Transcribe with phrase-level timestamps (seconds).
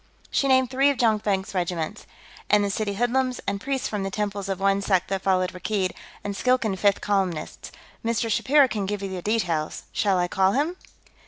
[0.31, 2.07] She named three of Jonkvank's regiments.
[2.49, 5.91] "And the city hoodlums, and priests from the temples of one sect that followed Rakkeed,
[6.23, 7.71] and Skilkan fifth columnists.
[8.03, 8.27] Mr.
[8.27, 9.83] Shapiro can give you the details.
[9.93, 10.75] Shall I call him?"